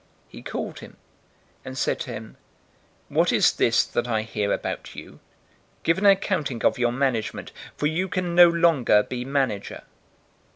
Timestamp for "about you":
4.51-5.19